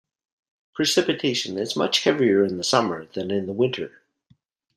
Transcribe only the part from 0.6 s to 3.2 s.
Precipitation is much heavier in the summer